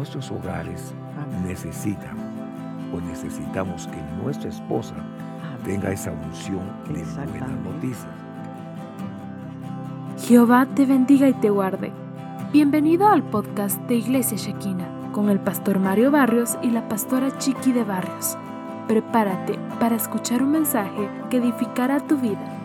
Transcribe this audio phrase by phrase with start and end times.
[0.00, 0.94] nuestros hogares
[1.46, 2.16] necesitan
[2.90, 4.94] o necesitamos que nuestra esposa
[5.62, 8.08] tenga esa unción de buenas noticias.
[10.26, 11.92] Jehová te bendiga y te guarde.
[12.50, 17.72] Bienvenido al podcast de Iglesia Shekina con el pastor Mario Barrios y la pastora Chiqui
[17.72, 18.38] de Barrios.
[18.88, 22.59] Prepárate para escuchar un mensaje que edificará tu vida.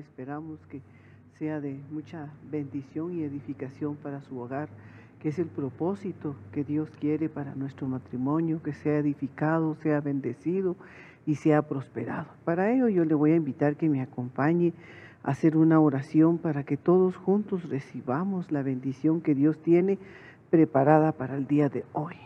[0.00, 0.82] Esperamos que
[1.38, 4.68] sea de mucha bendición y edificación para su hogar,
[5.20, 10.76] que es el propósito que Dios quiere para nuestro matrimonio, que sea edificado, sea bendecido
[11.26, 12.28] y sea prosperado.
[12.44, 14.72] Para ello yo le voy a invitar que me acompañe
[15.22, 19.98] hacer una oración para que todos juntos recibamos la bendición que Dios tiene
[20.50, 22.16] preparada para el día de hoy.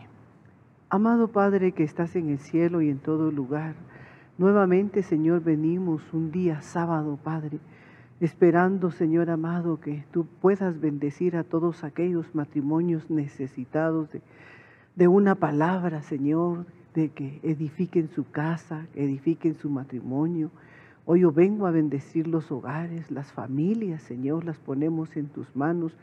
[0.89, 3.75] Amado Padre que estás en el cielo y en todo lugar,
[4.37, 7.59] nuevamente Señor venimos un día sábado, Padre,
[8.19, 14.09] esperando Señor amado que tú puedas bendecir a todos aquellos matrimonios necesitados
[14.95, 20.51] de, una palabra, Señor, de que edifiquen su casa, edifiquen su matrimonio,
[21.07, 25.95] Hoy yo vengo a bendecir los hogares, las familias, Señor, las ponemos en tus manos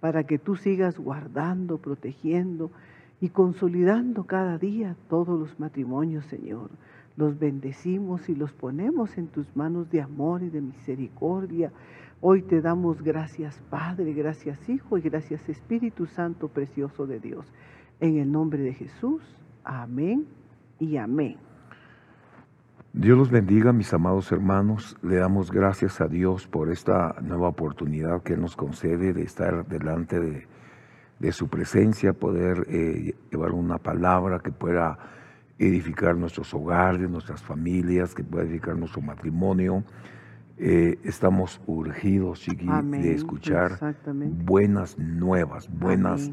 [0.00, 2.72] para que tú sigas guardando, protegiendo
[3.20, 6.70] y consolidando cada día todos los matrimonios, Señor.
[7.18, 11.72] Los bendecimos y los ponemos en tus manos de amor y de misericordia.
[12.20, 17.52] Hoy te damos gracias, Padre, gracias, Hijo y gracias, Espíritu Santo precioso de Dios.
[17.98, 19.20] En el nombre de Jesús,
[19.64, 20.28] amén
[20.78, 21.38] y amén.
[22.92, 24.96] Dios los bendiga, mis amados hermanos.
[25.02, 30.20] Le damos gracias a Dios por esta nueva oportunidad que nos concede de estar delante
[31.18, 35.17] de, su presencia, poder eh, llevar una palabra que pueda
[35.58, 39.84] edificar nuestros hogares, nuestras familias, que pueda edificar nuestro matrimonio.
[40.56, 43.78] Eh, estamos urgidos, Chiqui, de escuchar
[44.44, 46.30] buenas nuevas, buenas,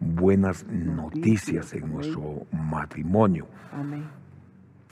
[0.00, 3.46] buenas noticias en nuestro matrimonio.
[3.72, 4.04] Amén.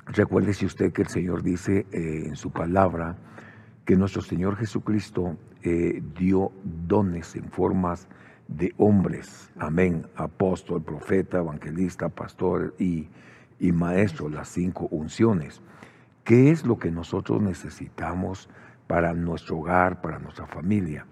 [0.07, 3.17] Recuérdese usted que el Señor dice eh, en su palabra
[3.87, 8.07] que nuestro Señor Jesucristo eh, dio dones en formas
[8.49, 9.51] de hombres.
[9.59, 10.07] Amén.
[10.15, 13.09] Apóstol, profeta, evangelista, pastor y,
[13.59, 15.61] y maestro, las cinco unciones.
[16.25, 18.49] ¿Qué es lo que nosotros necesitamos
[18.87, 21.07] para nuestro hogar, para nuestra familia?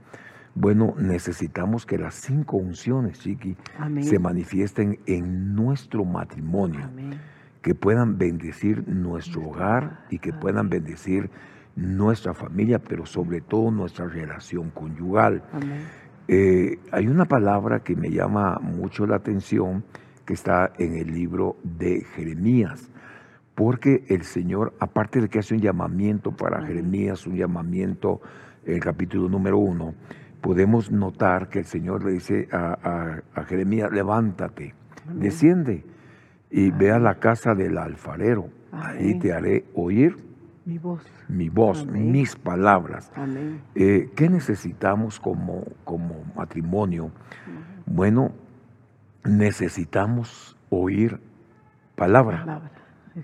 [0.55, 3.57] Bueno, necesitamos que las cinco unciones, Chiqui,
[4.01, 6.85] se manifiesten en nuestro matrimonio.
[6.85, 7.19] Amén
[7.63, 11.31] que puedan bendecir nuestro hogar y que puedan bendecir
[11.77, 15.43] nuestra familia, pero sobre todo nuestra relación conyugal.
[16.29, 19.85] Eh, hay una palabra que me llama mucho la atención
[20.25, 22.91] que está en el libro de Jeremías,
[23.55, 28.21] porque el Señor, aparte de que hace un llamamiento para Jeremías, un llamamiento,
[28.65, 29.95] en el capítulo número uno,
[30.41, 34.75] podemos notar que el Señor le dice a, Jeremías, levántate,
[35.15, 35.85] desciende
[36.51, 38.49] y ve a la casa del alfarero.
[38.73, 40.17] Ahí te haré oír
[40.65, 43.11] mi voz, mi voz mis palabras.
[43.75, 47.11] Eh, ¿Qué necesitamos como, como matrimonio?
[47.87, 48.33] Bueno,
[49.25, 51.21] necesitamos oír
[51.95, 52.71] palabra,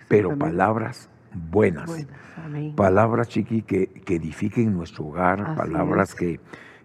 [0.09, 1.09] pero palabras
[1.51, 2.07] buenas.
[2.77, 6.41] Palabras, chiqui, que, que, edifiquen nuestro hogar, palabras que,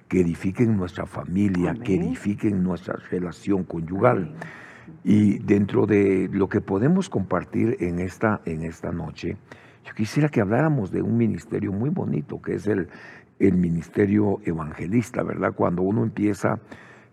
[0.07, 4.35] que, edifiquen nuestra familia, que edifiquen nuestra relación conyugal.
[5.03, 9.37] Y dentro de lo que podemos compartir en esta, en esta noche,
[9.85, 12.89] yo quisiera que habláramos de un ministerio muy bonito, que es el,
[13.39, 15.53] el ministerio evangelista, ¿verdad?
[15.53, 16.59] Cuando uno empieza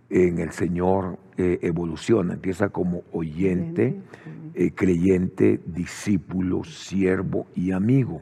[0.08, 3.98] en el Señor, eh, evoluciona, empieza como oyente,
[4.52, 8.20] eh, creyente, discípulo, siervo y amigo.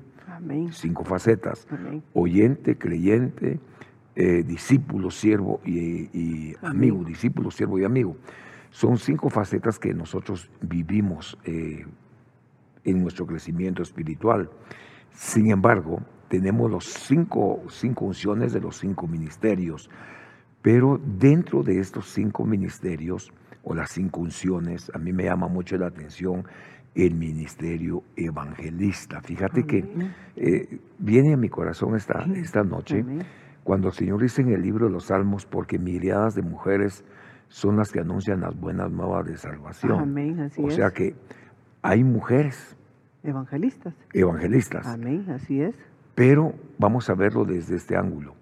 [0.71, 1.67] Cinco facetas.
[2.15, 3.59] Oyente, creyente,
[4.15, 7.03] eh, discípulo, siervo y, y amigo.
[7.03, 8.17] Discípulo, siervo y amigo.
[8.71, 14.49] Son cinco facetas que nosotros vivimos en nuestro crecimiento espiritual.
[15.11, 19.91] Sin embargo, tenemos los cinco, cinco unciones de los cinco ministerios,
[20.69, 23.33] pero dentro de estos cinco ministerios
[23.65, 26.45] o las cinco unciones, a mí me llama mucho la atención
[26.95, 29.23] el ministerio evangelista.
[29.23, 29.83] Fíjate que
[30.37, 33.03] eh, viene a mi corazón esta, esta noche
[33.65, 37.03] cuando el Señor dice en el libro de los Salmos, porque miradas de mujeres
[37.49, 39.99] son las que anuncian las buenas nuevas de salvación.
[39.99, 41.15] Amén, así o sea que
[41.81, 42.77] hay mujeres.
[43.23, 43.95] Evangelistas.
[44.13, 44.87] Evangelistas.
[44.87, 45.75] Amén, así es.
[46.15, 48.35] Pero vamos a verlo desde este ángulo.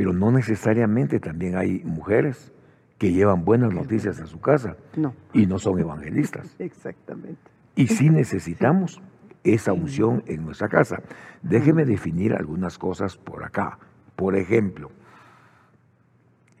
[0.00, 2.54] Pero no necesariamente también hay mujeres
[2.96, 5.14] que llevan buenas noticias a su casa no.
[5.34, 6.56] y no son evangelistas.
[6.58, 7.42] Exactamente.
[7.76, 9.02] Y sí necesitamos
[9.44, 11.02] esa unción en nuestra casa.
[11.42, 13.78] Déjeme definir algunas cosas por acá.
[14.16, 14.90] Por ejemplo,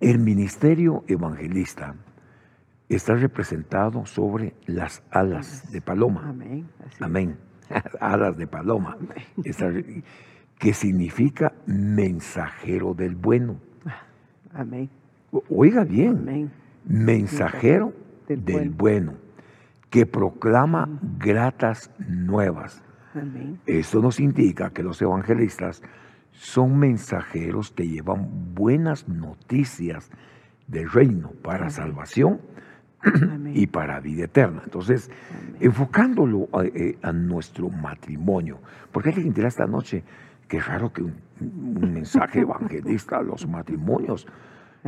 [0.00, 1.94] el ministerio evangelista
[2.90, 6.28] está representado sobre las alas de paloma.
[6.28, 6.68] Amén.
[7.00, 7.38] Amén.
[8.00, 8.98] alas de paloma.
[10.60, 13.56] que significa mensajero del bueno.
[14.52, 14.90] Amén.
[15.48, 16.52] Oiga bien.
[16.84, 17.94] Mensajero
[18.28, 19.14] del, bueno.
[19.88, 22.82] que proclama gratas nuevas.
[23.14, 23.58] Amén.
[23.66, 25.82] Esto nos indica que los evangelistas
[26.32, 30.10] son mensajeros que llevan buenas noticias
[30.68, 32.38] del reino para salvación
[33.54, 34.60] y para vida eterna.
[34.64, 35.10] Entonces,
[35.58, 38.58] enfocándolo eh, a, nuestro matrimonio,
[38.92, 40.04] porque alguien dirá esta noche,
[40.50, 41.14] qué raro que un,
[41.80, 44.26] mensaje evangelista a los matrimonios,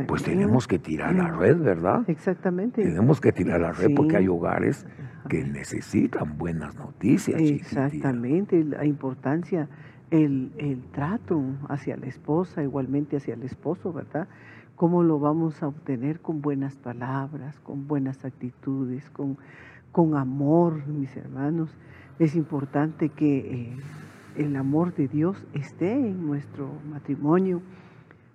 [0.07, 2.03] pues tenemos que tirar la red, ¿verdad?
[2.07, 2.83] Exactamente.
[2.83, 4.85] Tenemos que tirar la red porque hay hogares
[5.29, 7.39] que necesitan buenas noticias.
[7.41, 9.69] Exactamente, la importancia
[10.11, 14.27] el, trato hacia la esposa, igualmente hacia el esposo, ¿verdad?
[14.75, 19.37] ¿Cómo lo vamos a obtener con buenas palabras, con buenas actitudes, con,
[19.91, 21.77] con amor, mis hermanos?
[22.19, 23.77] Es importante que eh,
[24.35, 27.61] el amor de Dios esté en nuestro matrimonio.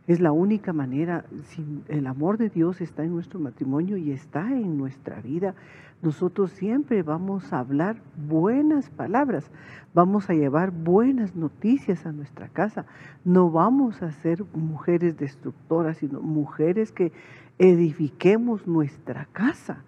[0.07, 4.53] Es la única manera, si el amor de Dios está en nuestro matrimonio y está
[4.53, 5.55] en nuestra vida,
[6.01, 9.51] nosotros siempre vamos a hablar buenas palabras,
[9.93, 12.87] vamos a llevar buenas noticias a nuestra casa.
[13.25, 17.13] No vamos a ser mujeres destructoras, sino mujeres que
[17.59, 19.83] edifiquemos nuestra casa.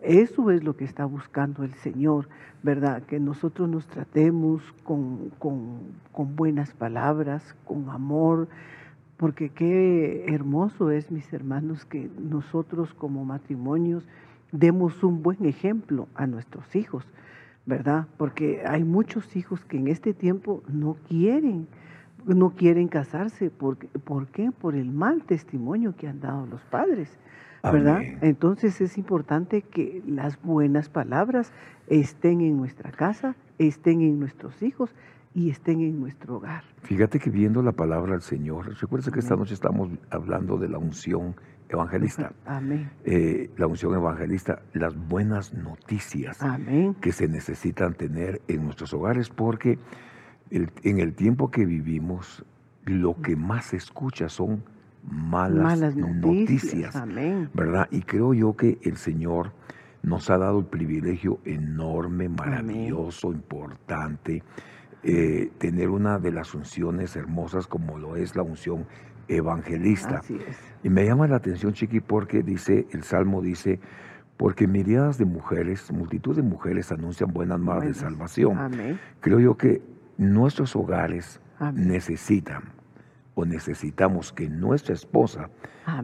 [0.00, 2.28] Eso es lo que está buscando el Señor,
[2.62, 3.02] ¿verdad?
[3.02, 8.48] Que nosotros nos tratemos con, con buenas palabras, con amor,
[9.16, 14.06] porque qué hermoso es, mis hermanos, que nosotros como matrimonios,
[14.52, 17.04] demos un buen ejemplo a nuestros hijos,
[17.64, 18.06] ¿verdad?
[18.16, 21.66] Porque hay muchos hijos que en este tiempo no quieren,
[22.26, 23.50] no quieren casarse.
[23.50, 24.50] ¿Por, ¿Por qué?
[24.52, 27.08] Por el mal testimonio que han dado los padres,
[27.72, 28.02] ¿verdad?
[28.20, 31.52] Entonces es importante que las buenas palabras
[31.88, 34.90] estén en nuestra casa, estén en nuestros hijos
[35.34, 36.64] y estén en nuestro hogar.
[36.82, 40.78] Fíjate que viendo la palabra del Señor, recuerda que esta noche estamos hablando de la
[40.78, 41.34] unción
[41.68, 42.32] evangelista.
[42.46, 42.90] Amén.
[43.04, 46.38] Eh, la unción evangelista, las buenas noticias
[47.00, 49.78] que se necesitan tener en nuestros hogares, porque
[50.50, 52.44] en el tiempo que vivimos,
[52.84, 54.62] lo que más se escucha son
[55.06, 56.94] malas, noticias,
[57.54, 57.88] ¿verdad?
[57.90, 59.52] Y creo yo que el Señor
[60.02, 64.42] nos ha dado el privilegio enorme, maravilloso, importante,
[65.02, 68.86] eh, tener una de las unciones hermosas como lo es la unción
[69.28, 70.20] evangelista.
[70.82, 73.80] Y me llama la atención, Chiqui, porque dice, el Salmo dice,
[74.36, 78.58] porque miradas de mujeres, multitud de mujeres anuncian buenas nuevas de salvación.
[79.20, 79.82] Creo yo que
[80.18, 81.40] nuestros hogares
[81.74, 82.76] necesitan
[83.36, 85.50] o necesitamos que nuestra esposa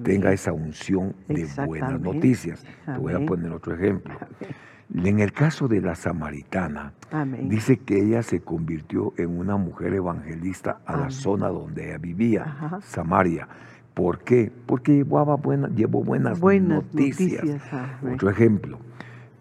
[0.05, 2.63] tenga esa unción de buenas noticias.
[2.85, 4.15] Te voy a poner otro ejemplo.
[4.95, 6.93] En el caso de la samaritana,
[7.45, 12.81] dice que ella se convirtió en una mujer evangelista a la zona donde ella vivía,
[12.83, 13.49] Samaria.
[13.95, 14.53] ¿Por qué?
[14.67, 17.45] Porque llevaba buena, llevó buenas, noticias.
[18.13, 18.79] Otro ejemplo,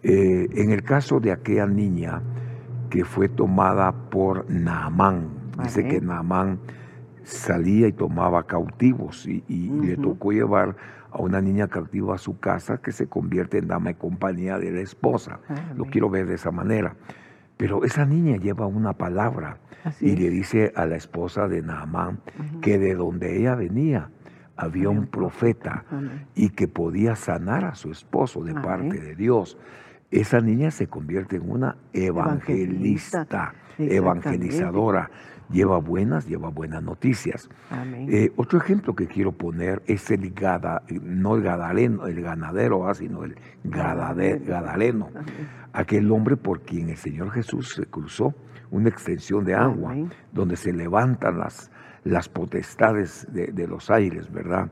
[0.02, 2.22] eh, en el caso de aquella niña
[2.88, 5.28] que fue tomada por Naamán,
[5.62, 6.58] dice que Naamán
[7.24, 10.76] salía y tomaba cautivos y, le tocó llevar
[11.10, 14.70] a una niña cautiva a su casa que se convierte en dama de compañía de
[14.70, 15.40] la esposa.
[15.76, 16.96] Lo quiero ver de esa manera.
[17.56, 19.58] Pero esa niña lleva una palabra
[20.00, 22.20] y le dice a la esposa de Naamán
[22.60, 24.10] que de donde ella venía
[24.56, 25.84] había un profeta
[26.34, 29.58] y que podía sanar a su esposo de parte de Dios.
[30.10, 35.10] Esa niña se convierte en una evangelista, evangelizadora
[35.52, 37.48] lleva buenas, lleva buenas noticias.
[38.08, 42.94] Eh, otro ejemplo que quiero poner es el gada, no el gadaleno, el ganadero, ah,
[42.94, 45.10] sino el gadaleno,
[45.72, 48.34] aquel hombre por quien el Señor Jesús se cruzó
[48.70, 49.94] una extensión de agua,
[50.32, 51.70] donde se levantan las,
[52.04, 54.70] las potestades de, los aires, ¿verdad?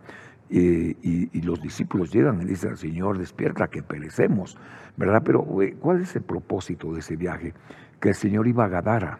[0.49, 4.57] y, los discípulos llegan y dicen al Señor, despierta que perecemos,
[4.97, 5.23] ¿verdad?
[5.25, 7.55] Pero eh, ¿cuál es el propósito de ese viaje?
[8.01, 9.19] Que el Señor iba a Gadara,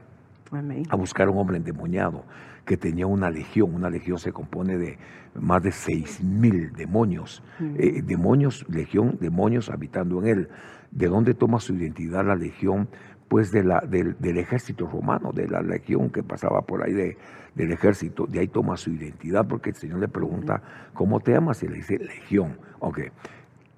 [0.89, 2.25] a buscar un hombre endemoniado
[2.65, 3.75] que tenía una legión.
[3.75, 4.99] Una legión se compone de
[5.35, 7.43] más de seis mil demonios.
[7.61, 10.49] Eh, demonios, legión, demonios habitando en él.
[10.91, 12.89] ¿De dónde toma su identidad la legión?
[13.29, 17.17] Pues de la, del, ejército romano, de la legión que pasaba por ahí de,
[17.55, 18.27] del ejército.
[18.27, 20.63] De ahí toma su identidad porque el Señor le pregunta,
[20.95, 21.63] ¿cómo te llamas?
[21.63, 22.59] Y le dice, legión.
[22.81, 23.01] Ok.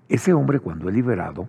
[0.09, 1.49] Ese hombre cuando es liberado,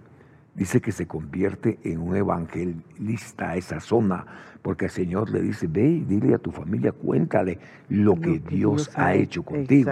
[0.55, 4.25] dice que se convierte en un evangelista a esa zona,
[4.61, 8.91] porque el Señor le dice, ve y dile a tu familia, cuéntale lo, que, Dios,
[8.95, 9.91] ha hecho contigo.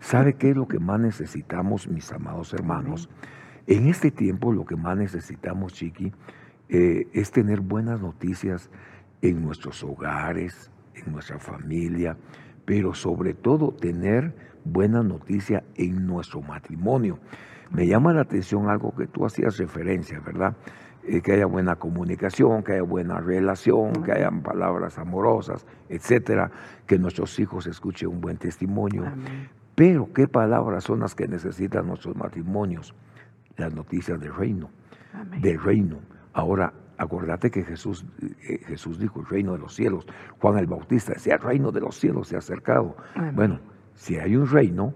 [0.00, 3.08] ¿Sabe qué es lo que más necesitamos, mis amados hermanos?
[3.66, 6.12] En este tiempo lo que más necesitamos, Chiqui,
[6.68, 8.70] eh, es tener buenas noticias
[9.22, 12.16] en nuestros hogares, en nuestra familia,
[12.64, 14.34] pero sobre todo tener
[14.64, 17.18] buena noticia en nuestro matrimonio.
[17.74, 20.54] Me llama la atención algo que tú hacías referencia, ¿verdad?
[21.02, 26.50] Eh, que haya buena comunicación, que haya buena relación, que haya palabras amorosas, etcétera,
[26.86, 29.04] que nuestros hijos escuchen un buen testimonio.
[29.74, 32.94] Pero, ¿qué palabras son las que necesitan nuestros matrimonios?
[33.56, 34.70] Las noticias del reino,
[35.40, 35.98] del reino.
[36.32, 40.06] Ahora, acordate que Jesús, eh, Jesús dijo el reino de los cielos.
[40.40, 42.96] Juan el Bautista decía, el reino de los cielos se ha acercado.
[43.34, 43.58] Bueno,
[43.94, 44.94] si hay un reino,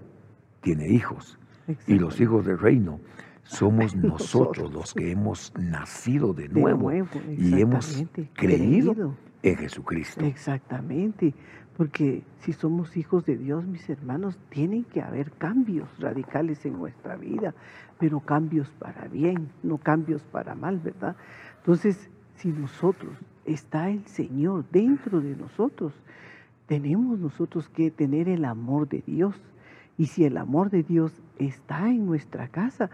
[0.60, 1.38] tiene hijos.
[1.86, 3.00] Y los hijos del reino
[3.44, 10.24] somos nosotros los que hemos nacido de nuevo, y hemos creído, en Jesucristo.
[10.24, 11.34] Exactamente,
[11.76, 17.16] porque si somos hijos de Dios, mis hermanos, tienen que haber cambios radicales en nuestra
[17.16, 17.54] vida,
[17.98, 21.16] pero cambios para bien, no cambios para mal, ¿verdad?
[21.58, 25.92] Entonces, si nosotros, está el Señor dentro de nosotros,
[26.66, 29.34] tenemos nosotros que tener el amor de Dios.
[29.98, 32.88] Y si el amor de Dios está en nuestra casa,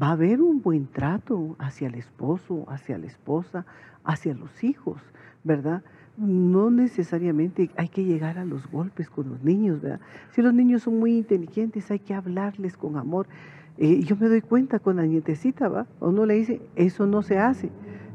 [0.00, 3.64] va a haber un buen trato hacia el esposo, hacia la esposa,
[4.04, 5.00] hacia los hijos,
[5.44, 5.82] ¿verdad?
[6.16, 10.00] No necesariamente hay que llegar a los golpes con los niños, ¿verdad?
[10.32, 13.28] Si los niños son muy inteligentes, hay que hablarles con amor.
[13.76, 15.86] Eh, yo me doy cuenta con la nietecita, ¿va?
[16.00, 17.70] O no le dice, eso no se hace,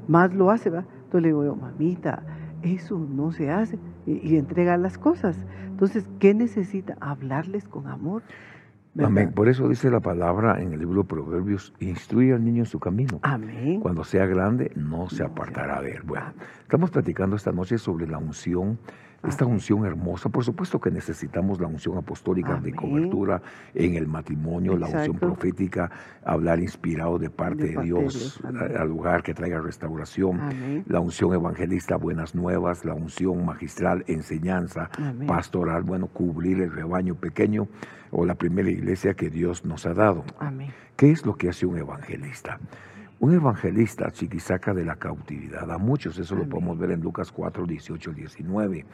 [0.10, 0.86] más lo hace, ¿va?
[1.06, 2.24] Entonces le digo, mamita,
[2.64, 5.38] eso no se hace y, entrega las cosas.
[5.68, 6.96] Entonces, ¿qué necesita?
[7.00, 8.24] Hablarles con amor.
[9.00, 9.32] Amén.
[9.34, 12.80] Por eso dice la palabra en el libro de Proverbios, instruye al niño en su
[12.80, 13.20] camino.
[13.24, 13.80] Amén.
[13.80, 16.02] Cuando sea grande, no se apartará de él.
[16.04, 18.78] Bueno, estamos platicando esta noche sobre la unción
[19.28, 20.30] esta unción hermosa.
[20.30, 23.42] Por supuesto que necesitamos la unción apostólica de cobertura
[23.74, 25.90] en el matrimonio, la unción profética,
[26.24, 32.36] hablar inspirado de parte de, Dios al lugar que traiga restauración, la unción evangelista, buenas
[32.36, 34.90] nuevas, la unción magistral, enseñanza,
[35.28, 37.68] pastoral, bueno, cubrir el rebaño pequeño
[38.12, 40.24] o la primera iglesia que Dios nos ha dado.
[40.96, 42.60] ¿Qué es lo que hace un evangelista?
[43.24, 47.66] Un evangelista chiquisaca de la cautividad a muchos, eso lo podemos ver en Lucas 4,
[47.66, 48.86] 18 19.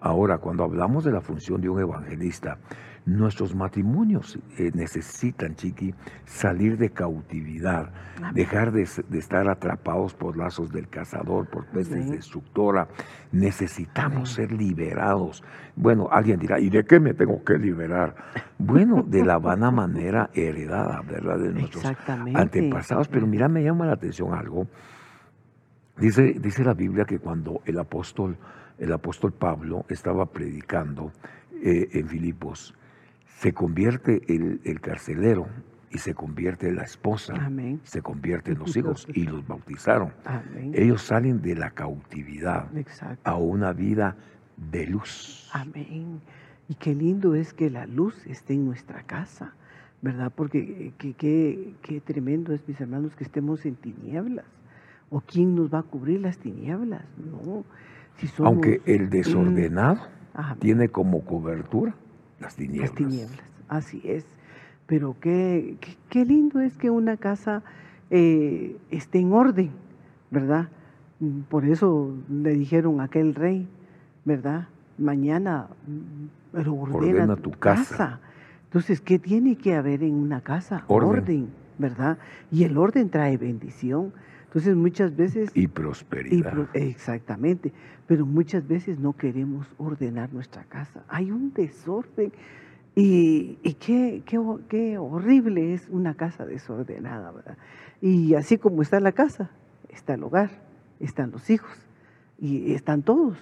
[0.00, 2.58] Ahora, cuando hablamos de la función de un evangelista,
[3.06, 5.94] nuestros matrimonios eh, necesitan, Chiqui,
[6.24, 7.90] salir de cautividad,
[8.34, 12.88] dejar de, estar atrapados por lazos del cazador, por pestes destructora.
[13.30, 15.44] Necesitamos ser liberados.
[15.76, 18.16] Bueno, alguien dirá, ¿y de qué me tengo que liberar?
[18.58, 21.38] Bueno, de la vana manera heredada, ¿verdad?
[21.38, 21.84] De nuestros
[22.34, 23.06] antepasados.
[23.06, 24.66] Pero mira, me llama la atención algo.
[25.96, 28.36] Dice, dice la Biblia que cuando el apóstol,
[28.78, 31.12] el apóstol Pablo estaba predicando
[31.62, 32.74] eh, en Filipos,
[33.38, 35.46] se convierte el, carcelero
[35.90, 37.34] y se convierte la esposa,
[37.82, 40.12] se convierte en los hijos y los bautizaron.
[40.72, 42.68] Ellos salen de la cautividad
[43.24, 44.16] a una vida
[44.56, 45.50] de luz.
[45.52, 46.20] Amén.
[46.68, 49.54] Y qué lindo es que la luz esté en nuestra casa,
[50.00, 50.32] ¿verdad?
[50.34, 54.46] Porque qué, qué tremendo es, mis hermanos, que estemos en tinieblas.
[55.10, 57.04] ¿O quién nos va a cubrir las tinieblas?
[57.18, 57.64] No.
[58.16, 60.00] Si Aunque el desordenado
[60.58, 61.94] tiene como cobertura
[62.40, 62.90] las tinieblas.
[62.90, 64.24] Las tinieblas, así es.
[64.86, 65.76] Pero qué,
[66.08, 67.62] qué, lindo es que una casa
[68.10, 69.70] eh, esté en orden,
[70.30, 70.68] ¿verdad?
[71.48, 73.66] Por eso le dijeron a aquel rey,
[74.24, 74.68] ¿verdad?
[74.98, 75.68] Mañana
[76.52, 78.20] pero ordena, tu casa.
[78.64, 80.84] Entonces, ¿qué tiene que haber en una casa?
[80.88, 81.48] Orden.
[81.78, 82.18] ¿verdad?
[82.50, 84.12] Y el orden trae bendición.
[84.56, 85.50] Entonces muchas veces...
[85.52, 86.70] Y prosperidad.
[86.72, 87.74] exactamente,
[88.06, 91.04] pero muchas veces no queremos ordenar nuestra casa.
[91.08, 92.32] Hay un desorden
[92.94, 97.58] y, qué, qué, horrible es una casa desordenada, ¿verdad?
[98.00, 99.50] Y así como está la casa,
[99.90, 100.48] está el hogar,
[101.00, 101.76] están los hijos
[102.40, 103.36] y están todos.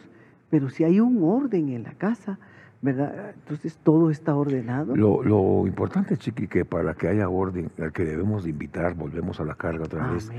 [0.50, 2.40] Pero si hay un orden en la casa,
[2.84, 3.32] ¿verdad?
[3.34, 4.94] Entonces todo está ordenado.
[4.94, 9.44] Lo, importante, Chiqui, que para que haya orden, al que debemos de invitar, volvemos a
[9.44, 10.30] la carga otra vez,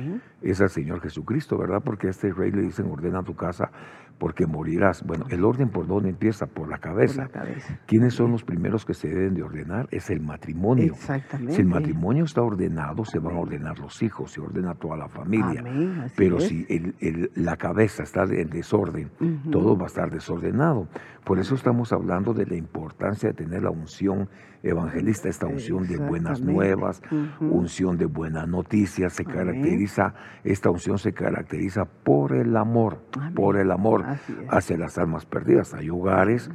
[0.43, 1.81] es al Señor Jesucristo, ¿verdad?
[1.83, 3.71] Porque a este rey le dicen ordena tu casa,
[4.17, 5.03] porque morirás.
[5.05, 7.23] Bueno, el orden por dónde empieza, por la cabeza.
[7.25, 7.79] Por la cabeza.
[7.85, 9.87] ¿Quiénes son los primeros que se deben de ordenar?
[9.91, 10.93] Es el matrimonio.
[10.93, 11.53] Exactamente.
[11.53, 15.09] Si el matrimonio está ordenado, se van a ordenar los hijos, se ordena toda la
[15.09, 15.59] familia.
[15.59, 16.47] Amén, así Pero es.
[16.47, 19.09] si el- el- la cabeza está en desorden,
[19.51, 20.87] todo va a estar desordenado.
[21.25, 24.29] Por eso estamos hablando de la importancia de tener la unción
[24.63, 27.51] evangelista, esta unción de buenas nuevas, Ujú.
[27.53, 29.13] unción de buenas noticias.
[29.13, 29.35] Se Amén.
[29.35, 32.99] caracteriza, esta unción se caracteriza por el amor,
[33.35, 34.04] por el amor.
[34.49, 35.73] Hacia las almas perdidas.
[35.73, 36.49] Hay hogares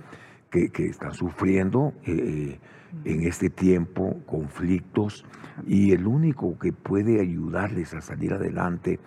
[0.51, 2.59] que, que están sufriendo eh,
[3.05, 5.25] en este tiempo conflictos
[5.67, 8.99] y el único que puede ayudarles a salir adelante,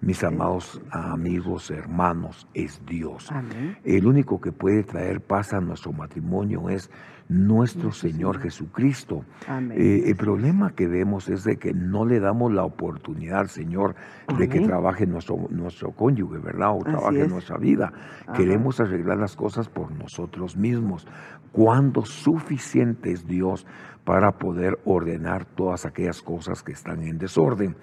[0.00, 3.30] mis amados amigos, hermanos, es Dios.
[3.30, 3.78] Amén.
[3.84, 6.90] El único que puede traer paz a nuestro matrimonio es
[7.32, 8.38] nuestro Señor.
[8.38, 9.24] Jesucristo.
[9.72, 13.94] Eh, el problema que vemos es de que no le damos la oportunidad al Señor
[14.38, 16.76] de que trabaje nuestro, nuestro cónyuge, ¿verdad?
[16.76, 17.92] O trabaje nuestra vida.
[18.26, 18.32] Ajá.
[18.32, 21.06] Queremos arreglar las cosas por nosotros mismos.
[21.52, 23.66] Cuando suficiente es Dios
[24.04, 27.76] para poder ordenar todas aquellas cosas que están en desorden.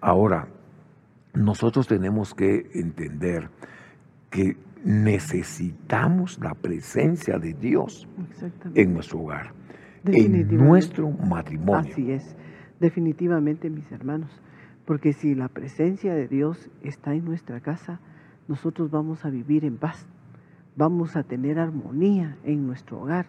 [0.00, 0.48] Ahora,
[1.34, 3.50] nosotros tenemos que entender
[4.30, 8.06] que necesitamos la presencia de Dios
[8.74, 9.52] en nuestro hogar,
[10.04, 11.90] en nuestro matrimonio.
[11.90, 12.36] Así es,
[12.80, 14.42] definitivamente mis hermanos,
[14.84, 18.00] porque si la presencia de Dios está en nuestra casa,
[18.46, 20.06] nosotros vamos a vivir en paz,
[20.76, 23.26] vamos a tener armonía en nuestro hogar,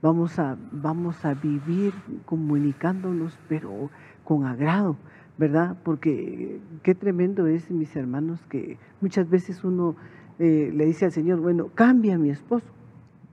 [0.00, 1.92] vamos a, vamos a vivir
[2.24, 3.90] comunicándonos, pero
[4.22, 4.96] con agrado,
[5.38, 5.76] ¿verdad?
[5.82, 9.96] Porque qué tremendo es, mis hermanos, que muchas veces uno
[10.38, 12.66] eh, le dice al Señor, bueno, cambia a mi esposo,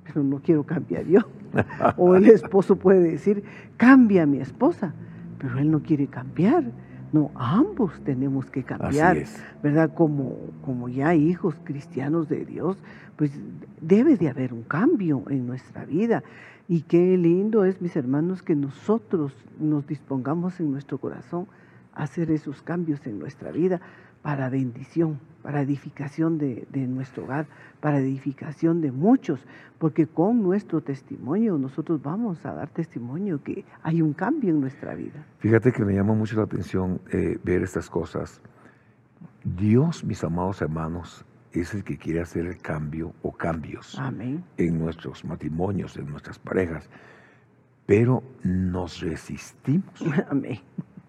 [0.04, 1.22] pero no quiero cambiar yo.
[1.98, 3.44] O el esposo puede decir,
[3.78, 4.94] cambia a mi esposa,
[5.38, 6.64] pero él no quiere cambiar.
[7.12, 9.26] No, ambos tenemos que cambiar.
[9.62, 9.94] ¿verdad?
[9.94, 12.78] Como, como ya hijos cristianos de Dios,
[13.18, 13.32] pues
[13.82, 16.24] debe de haber un cambio en nuestra vida.
[16.70, 21.48] Y qué lindo es, mis hermanos, que nosotros nos dispongamos en nuestro corazón
[21.94, 23.82] a hacer esos cambios en nuestra vida
[24.22, 27.48] para bendición, para edificación de, de nuestro hogar,
[27.80, 29.40] para edificación de muchos,
[29.80, 34.94] porque con nuestro testimonio nosotros vamos a dar testimonio que hay un cambio en nuestra
[34.94, 35.26] vida.
[35.40, 38.42] Fíjate que me llama mucho la atención eh, ver estas cosas.
[39.44, 44.44] Dios, mis amados hermanos, es el que quiere hacer el cambio o cambios Amén.
[44.58, 46.90] en nuestros matrimonios, en nuestras parejas,
[47.86, 49.86] pero nos resistimos
[50.30, 50.60] Amén.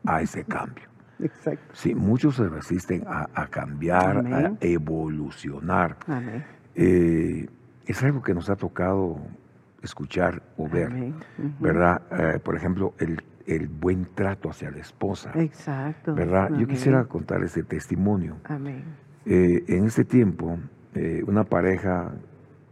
[0.05, 0.85] a ese cambio.
[1.23, 1.75] Exacto.
[1.75, 5.97] Sí, muchos se resisten a, a cambiar, a evolucionar.
[6.07, 6.45] Amén.
[6.75, 7.49] Eh,
[7.87, 9.19] es algo que nos ha tocado
[9.83, 10.91] escuchar o ver.
[11.61, 12.03] ¿verdad?
[12.11, 16.15] Eh, por ejemplo, el, el buen trato hacia la esposa, Exacto.
[16.15, 16.51] ¿verdad?
[16.57, 18.37] Yo quisiera contar ese testimonio.
[18.45, 18.85] Amén.
[19.27, 20.59] Eh, en ese tiempo,
[21.27, 22.13] una pareja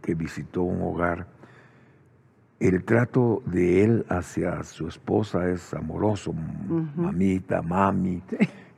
[0.01, 1.27] que visitó un hogar,
[2.61, 6.33] el trato de él hacia su esposa es amoroso,
[6.95, 8.21] mamita, mami,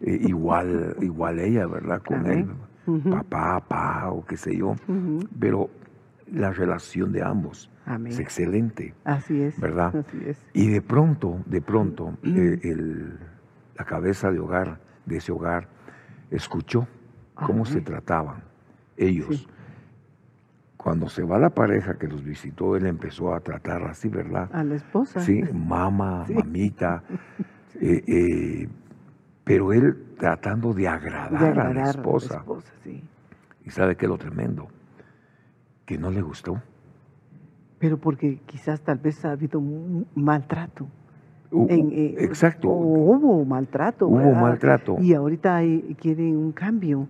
[0.02, 2.02] eh, igual, igual ella, ¿verdad?
[2.02, 2.48] Con él,
[3.10, 4.76] papá, pa, o qué sé yo.
[5.39, 5.69] Pero
[6.32, 8.13] la relación de ambos Amén.
[8.13, 8.93] es excelente.
[9.04, 9.60] Así es.
[9.60, 9.96] ¿Verdad?
[9.96, 10.41] Así es.
[10.54, 13.19] Y de pronto, de pronto, eh, el-
[13.78, 15.67] la cabeza de hogar, de ese hogar,
[16.32, 16.88] escuchó
[17.34, 18.43] cómo se trataban
[18.96, 19.28] ellos.
[19.39, 19.48] Sí.
[20.84, 24.50] Cuando se va la pareja que los visitó, él empezó a tratar así, ¿verdad?
[24.52, 25.22] A la esposa.
[25.22, 26.34] Sí, mamá, Sí.
[26.34, 27.04] mamita.
[27.82, 28.67] eh, eh,
[29.46, 32.38] pero él tratando de agradar, De a agradar la esposa.
[32.39, 33.02] esposa, sí.
[33.65, 34.67] ¿Y sabe qué es lo tremendo?
[35.86, 36.62] Que no le gustó.
[37.80, 40.88] Pero porque quizás tal vez ha habido un maltrato.
[41.52, 42.69] Hu- En, eh, exacto.
[42.69, 42.76] o
[43.15, 44.08] hubo maltrato.
[44.08, 44.41] Hubo ¿verdad?
[44.41, 44.98] maltrato.
[45.00, 47.08] Y ahorita hay- quieren un cambio.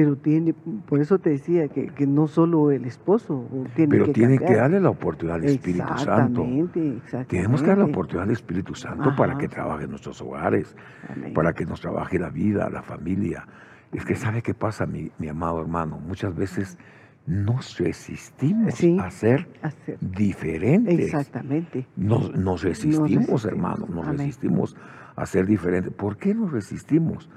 [0.00, 0.54] Pero tiene,
[0.88, 4.54] por eso te decía que, que no solo el esposo tiene Pero que tienen que
[4.54, 6.42] darle la oportunidad al Espíritu Santo.
[6.42, 7.26] Exactamente.
[7.28, 10.74] Tenemos que dar la oportunidad al Espíritu Santo para que trabaje en nuestros hogares,
[11.08, 11.34] Amén.
[11.34, 13.46] para que nos trabaje la vida, la familia.
[13.92, 15.98] Es que sabe qué pasa, mi, mi amado hermano.
[15.98, 16.78] Muchas veces
[17.26, 18.96] nos resistimos Sí.
[18.98, 20.98] a ser Hacer- diferentes.
[20.98, 21.86] Exactamente.
[21.96, 23.44] Nos, nos resistimos, resistimos.
[23.44, 24.18] hermano, nos Amén.
[24.18, 24.76] resistimos
[25.14, 25.92] a ser diferentes.
[25.92, 27.28] ¿Por qué nos resistimos?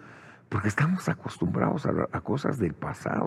[0.54, 3.26] Porque estamos acostumbrados a, cosas del pasado.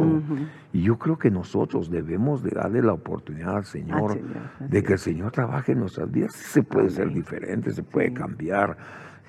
[0.72, 4.20] Y yo creo que nosotros debemos de darle la oportunidad al Señor,
[4.60, 4.98] de que el.
[5.00, 6.34] Señor trabaje en nuestras vidas.
[6.34, 8.14] Se puede ser diferente, se puede Sí.
[8.14, 8.76] cambiar.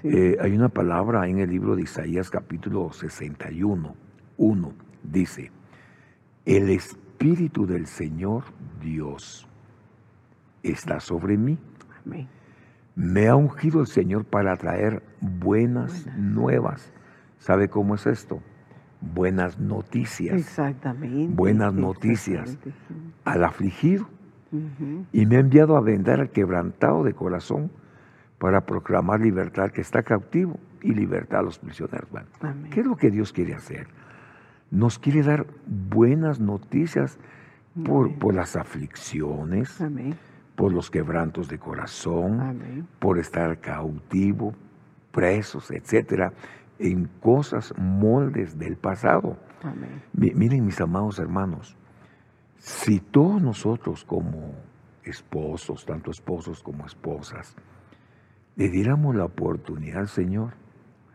[0.04, 0.10] Sí.
[0.10, 3.96] Eh, hay una palabra en el libro de Isaías capítulo 61,
[4.38, 5.52] 1, dice,
[6.46, 8.44] el Espíritu del Señor
[8.80, 9.48] Dios
[10.62, 11.58] está sobre mí.
[12.06, 12.28] Amén.
[12.96, 16.20] Me ha ungido el Señor para traer buenas Buenas.
[16.20, 16.94] nuevas.
[17.40, 18.42] ¿Sabe cómo es esto?
[19.02, 20.36] buenas noticias.
[20.40, 21.34] Exactamente.
[21.34, 22.80] Buenas noticias exactamente.
[23.26, 24.08] al afligido
[25.12, 27.70] y me ha enviado a vender al quebrantado de corazón
[28.40, 32.10] para proclamar libertad al que está cautivo y libertad a los prisioneros.
[32.12, 32.28] Bueno.
[32.72, 33.88] ¿Qué es lo que Dios quiere hacer?
[34.72, 37.18] Nos quiere dar buenas noticias
[37.86, 40.16] por, las aflicciones, Amén.
[40.56, 42.88] por los quebrantos de corazón, Amén.
[43.00, 44.54] por estar cautivo,
[45.12, 46.32] presos, etcétera,
[46.80, 49.38] en cosas moldes del pasado.
[49.64, 50.02] Amén.
[50.14, 51.76] Mi- Miren, mis amados hermanos,
[52.58, 54.54] si todos nosotros como
[55.04, 57.56] esposos, tanto esposos como esposas,
[58.56, 60.54] le diéramos la oportunidad al Señor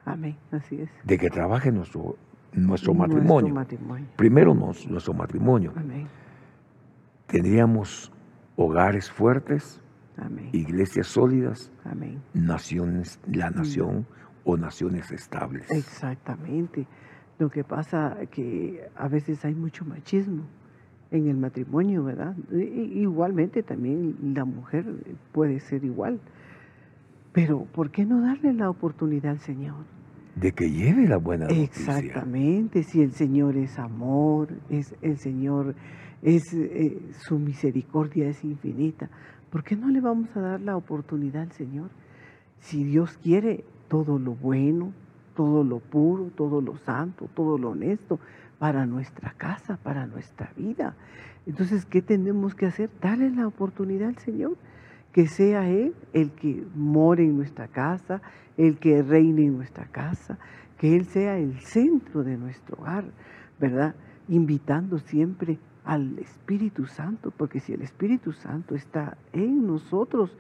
[0.04, 0.36] Amén.
[0.50, 0.90] Así es.
[1.04, 2.16] de que trabaje nuestro,
[2.52, 3.66] nuestro Nuestro matrimonio,
[4.16, 6.06] primero nos- nuestro matrimonio, Amén.
[7.26, 8.12] tendríamos
[8.56, 9.80] hogares fuertes,
[10.16, 10.50] Amén.
[10.52, 12.22] iglesias sólidas, Amén.
[12.34, 13.54] naciones, la Mm.
[13.56, 14.06] nación
[14.44, 15.70] o naciones estables.
[15.70, 16.86] Exactamente.
[17.38, 20.44] Lo que pasa que a veces hay mucho machismo
[21.10, 22.34] en el matrimonio, ¿verdad?
[22.52, 24.86] Igualmente también la mujer
[25.32, 26.20] puede ser igual.
[27.32, 29.84] Pero ¿por qué no darle la oportunidad al Señor?
[30.36, 31.98] De que lleve la buena noticia.
[31.98, 35.74] Exactamente, si el Señor es amor, es el Señor
[36.22, 39.10] es eh, su misericordia es infinita,
[39.50, 41.90] ¿por qué no le vamos a dar la oportunidad al Señor?
[42.60, 44.90] Si Dios quiere todo lo bueno,
[45.36, 48.18] todo lo puro, todo lo santo, todo lo honesto
[48.58, 50.94] para nuestra casa, para nuestra vida.
[51.46, 52.88] Entonces, ¿qué tenemos que hacer?
[53.02, 54.56] Darle la oportunidad al Señor,
[55.12, 58.22] que sea Él el que more en nuestra casa,
[58.56, 60.38] el que reine en nuestra casa,
[60.78, 63.04] que Él sea el centro de nuestro hogar,
[63.60, 63.94] ¿verdad?
[64.26, 70.34] Invitando siempre al Espíritu Santo, porque si el Espíritu Santo está en nosotros,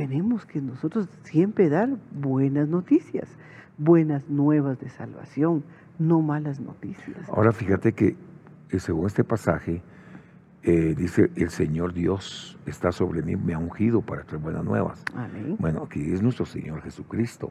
[0.00, 3.28] tenemos que nosotros siempre dar buenas noticias,
[3.76, 5.62] buenas nuevas de salvación,
[5.98, 7.28] no malas noticias.
[7.28, 8.16] Ahora fíjate que
[8.70, 9.82] eh, según este pasaje,
[10.62, 15.04] eh, dice, el Señor Dios está sobre mí, me ha ungido para traer buenas nuevas.
[15.14, 15.56] Amén.
[15.58, 17.50] Bueno, aquí es nuestro Señor Jesucristo,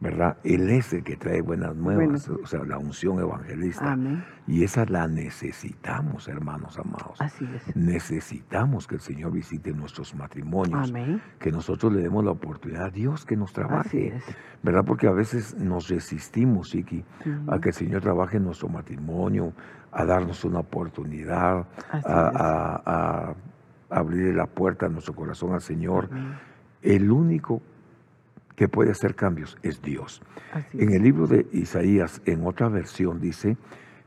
[0.00, 0.38] ¿verdad?
[0.44, 2.42] Él es el que trae buenas nuevas, Bueno.
[2.42, 3.92] o sea, la unción evangelista.
[3.92, 4.24] Amén.
[4.46, 7.20] Y esa la necesitamos, hermanos amados.
[7.20, 7.76] Así es.
[7.76, 11.20] Necesitamos que el Señor visite nuestros matrimonios, Amén.
[11.38, 14.24] que nosotros le demos la oportunidad a Dios que nos Así trabaje, es.
[14.62, 14.84] ¿verdad?
[14.86, 17.04] Porque a veces nos resistimos, Chiqui,
[17.48, 19.52] a que el Señor trabaje en nuestro matrimonio,
[19.92, 22.06] a darnos una oportunidad, a, es.
[22.06, 23.34] a- a
[23.98, 26.08] abrirle la puerta a nuestro corazón al Señor.
[26.10, 26.32] Amén.
[26.82, 27.60] El único
[28.56, 30.20] que puede hacer cambios es Dios.
[30.52, 33.56] Así En el libro de Isaías, en otra versión, dice,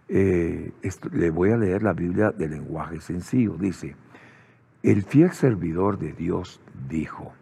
[0.09, 3.95] eh, esto- le voy a leer la Biblia de lenguaje sencillo, dice,
[4.83, 7.33] el fiel servidor de Dios dijo,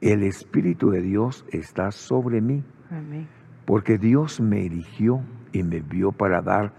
[0.00, 3.26] el Espíritu de Dios está sobre mí, Amén.
[3.64, 5.20] porque Dios me eligió
[5.52, 6.72] y me vio para dar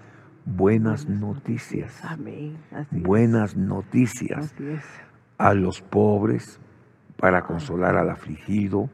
[0.45, 2.57] buenas Buenas noticias, Amén.
[2.71, 3.03] Así es.
[3.03, 4.83] buenas noticias Así es.
[5.37, 6.59] a los pobres,
[7.17, 8.89] para consolar al afligido,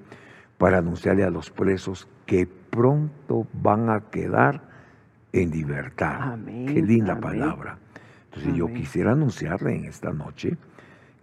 [0.57, 4.61] para anunciarle a los presos que pronto van a quedar
[5.33, 6.33] en libertad.
[6.33, 7.21] Amén, Qué linda amén.
[7.23, 7.77] palabra.
[8.25, 10.57] Entonces yo quisiera anunciarle en esta noche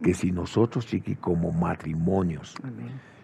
[0.03, 2.55] que si nosotros, Chiqui, como matrimonios,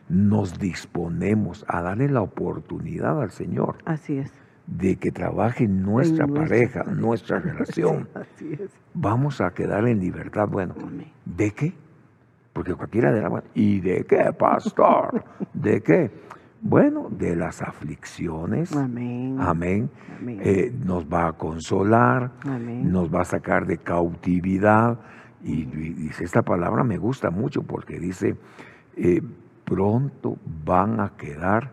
[0.08, 4.32] nos disponemos a darle la oportunidad al Señor Así es.
[4.66, 7.00] de que trabaje nuestra pareja, pareja.
[7.00, 8.70] nuestra relación, Así es.
[8.94, 10.48] vamos a quedar en libertad.
[10.48, 10.74] Bueno.
[11.24, 11.72] ¿De qué?
[12.56, 15.22] Porque cualquiera de la ¿y de qué, pastor?
[15.52, 16.10] ¿De qué?
[16.62, 18.74] Bueno, de las aflicciones.
[18.74, 19.36] Amén.
[19.38, 19.90] Amén.
[20.18, 20.40] Amén.
[20.42, 22.90] Eh, nos va a consolar, Amén.
[22.90, 24.98] nos va a sacar de cautividad.
[25.44, 28.36] Y, dice, esta palabra me gusta mucho porque dice,
[28.96, 29.20] eh,
[29.66, 31.72] pronto van a quedar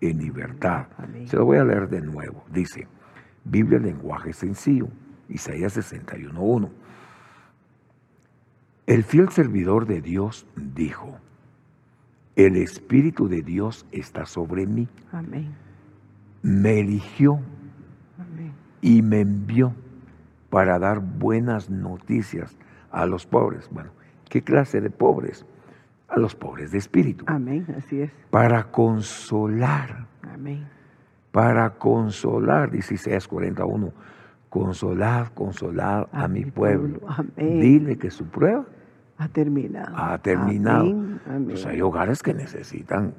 [0.00, 0.86] en libertad.
[0.96, 1.26] Amén.
[1.26, 2.44] Se lo voy a leer de nuevo.
[2.52, 2.86] Dice,
[3.42, 4.86] Biblia en lenguaje sencillo,
[5.28, 6.70] Isaías 61.1.
[8.90, 11.16] El fiel servidor de Dios dijo,
[12.34, 15.54] el Espíritu de Dios está sobre mí, Amén.
[16.42, 17.34] me eligió
[18.18, 18.52] Amén.
[18.80, 19.72] y me envió
[20.48, 22.56] para dar buenas noticias
[22.90, 23.68] a los pobres.
[23.70, 23.90] Bueno,
[24.28, 25.46] ¿qué clase de pobres?
[26.08, 27.24] A los pobres de espíritu.
[27.28, 27.66] Amén.
[27.78, 28.10] Así es.
[28.30, 30.66] Para consolar, Amén.
[31.30, 33.92] para consolar, dice Isaías 41,
[34.48, 36.98] consolad, consolad a, mi pueblo.
[37.06, 37.60] Amén.
[37.60, 38.66] Dile que su prueba
[39.20, 39.94] Ha terminado.
[39.96, 40.80] ha terminado.
[40.90, 41.20] Amén.
[41.26, 41.44] Amén.
[41.48, 43.12] Pues hay hogares que necesitan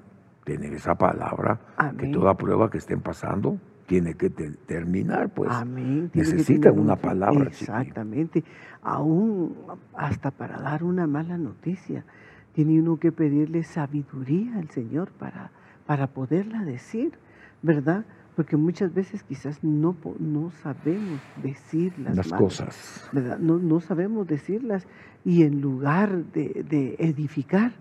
[0.43, 1.59] tener esa palabra,
[1.97, 5.51] que toda prueba que estén pasando tiene que te- terminar, pues.
[5.51, 6.09] Amén.
[6.13, 7.45] Necesitan una un- palabra.
[7.45, 8.43] Exactamente.
[8.81, 9.55] Aún
[9.95, 12.03] hasta para dar una mala noticia,
[12.53, 15.51] tiene uno que pedirle sabiduría al Señor para,
[15.85, 17.11] para poderla decir.
[17.63, 18.05] ¿verdad?
[18.41, 22.17] Porque muchas veces quizás no, no sabemos decirlas.
[22.17, 23.08] Las cosas.
[23.12, 23.38] ¿verdad?
[23.38, 24.88] No, no, sabemos decirlas
[25.23, 27.71] y en lugar de, de, edificar,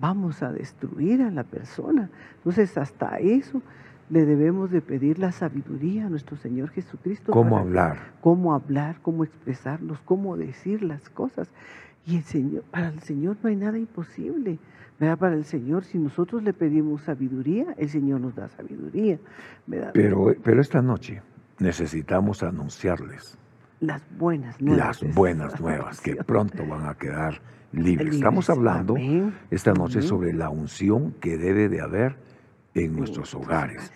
[0.00, 2.08] vamos a destruir a la persona.
[2.36, 3.60] Entonces, hasta eso
[4.08, 7.30] le debemos de pedir la sabiduría a nuestro Señor Jesucristo.
[7.30, 8.14] ¿Cómo hablar?
[8.22, 11.50] Cómo hablar, cómo expresarnos, cómo decir las cosas.
[12.06, 14.58] Y el Señor, para el Señor no hay nada imposible.
[14.98, 15.18] ¿Verdad?
[15.18, 19.18] Para el Señor, si nosotros le pedimos sabiduría, el Señor nos da sabiduría.
[19.92, 21.22] Pero, pero esta noche
[21.58, 23.38] necesitamos anunciarles
[23.80, 25.02] las buenas nuevas.
[25.02, 27.40] Las buenas nuevas que pronto van a quedar
[27.72, 28.16] libres.
[28.16, 28.96] Estamos hablando
[29.50, 32.16] esta noche sobre la unción que debe de haber
[32.74, 33.92] en nuestros hogares.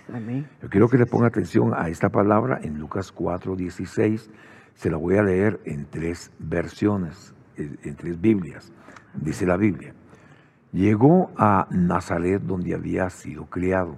[0.62, 4.30] Yo quiero que le ponga atención a esta palabra en Lucas 4, 16.
[4.74, 8.72] Se la voy a leer en tres versiones en tres Biblias,
[9.14, 9.94] dice la Biblia.
[10.72, 13.96] Llegó a Nazaret donde había sido criado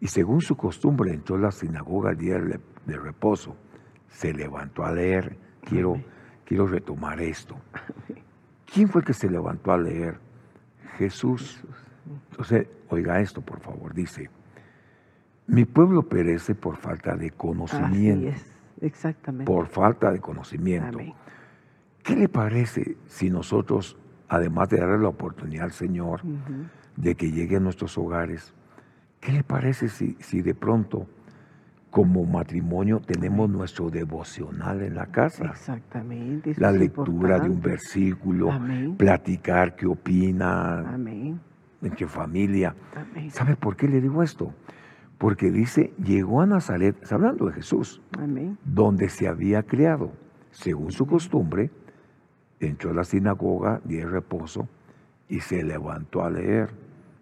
[0.00, 3.56] y según su costumbre entró a la sinagoga el día de reposo.
[4.08, 5.36] Se levantó a leer.
[5.62, 6.00] Quiero,
[6.44, 7.56] quiero retomar esto.
[8.72, 10.18] ¿Quién fue el que se levantó a leer?
[10.98, 11.62] Jesús.
[12.30, 13.94] Entonces, oiga esto, por favor.
[13.94, 14.30] Dice,
[15.46, 18.36] mi pueblo perece por falta de conocimiento.
[18.80, 19.50] exactamente.
[19.50, 20.98] Por falta de conocimiento.
[22.02, 23.96] ¿Qué le parece si nosotros,
[24.28, 26.20] además de darle la oportunidad al Señor
[26.96, 28.54] de que llegue a nuestros hogares,
[29.20, 31.06] qué le parece si, si de pronto
[31.90, 35.46] como matrimonio tenemos nuestro devocional en la casa?
[35.46, 36.54] Exactamente.
[36.56, 38.50] la lectura de un versículo,
[38.96, 41.40] platicar qué opina Amén.
[41.82, 42.74] en qué familia.
[43.30, 44.52] ¿Sabe por qué le digo esto?
[45.16, 48.00] Porque dice, llegó a Nazaret, está hablando de Jesús,
[48.64, 50.12] donde se había criado,
[50.50, 51.70] según su costumbre,
[52.60, 54.68] entró a la sinagoga, de reposo
[55.28, 56.70] y se levantó a leer.